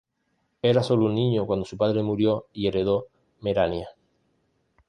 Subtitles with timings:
[0.63, 3.09] Era solo un niño cuando su padre murió y heredó
[3.41, 3.89] Merania.